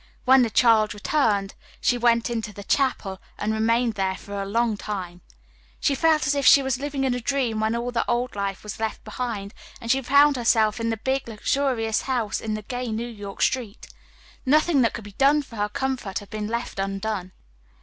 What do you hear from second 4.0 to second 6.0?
for a long time. She